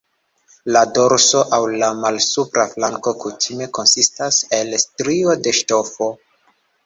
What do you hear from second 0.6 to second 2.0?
La dorso aŭ la